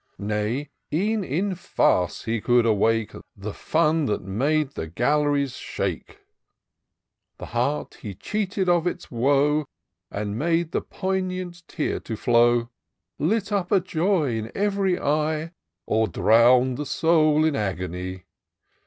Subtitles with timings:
[0.17, 6.21] Nay, e'en in Farce he could awake The fiin that made the gall'ries shake;
[7.37, 9.65] 300 TOUR OF DOCTOR SYNTAX The heart he cheated of its woe.
[10.09, 12.69] And made the poignant tear to flow;
[13.19, 15.51] Lit up a joy in ev'ry eye,
[15.85, 18.23] Or drown'd the soid in agony.